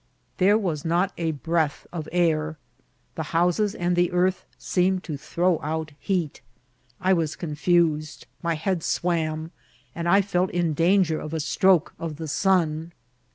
[0.37, 2.57] There was not a breath of air;
[3.13, 6.41] the houses and the earth seemed to throw out heat.
[6.99, 9.51] I was confused, my head swam,
[9.93, 12.93] and I felt in danger of a stroke of the sun.